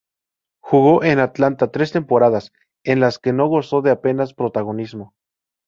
Jugó 0.63 1.03
en 1.03 1.19
Atlanta 1.19 1.67
tres 1.71 1.91
temporadas, 1.91 2.51
en 2.83 2.99
las 3.01 3.19
que 3.19 3.33
no 3.33 3.45
gozó 3.47 3.83
de 3.83 3.91
apenas 3.91 4.33
protagonismo. 4.33 5.13